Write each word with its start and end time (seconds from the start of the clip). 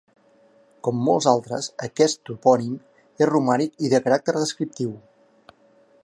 Com 0.85 1.01
molts 1.09 1.27
altres, 1.31 1.67
aquest 1.89 2.19
topònim 2.29 2.73
és 3.25 3.29
romànic 3.31 3.77
i 3.89 3.91
de 3.95 4.03
caràcter 4.07 4.35
descriptiu. 4.39 4.97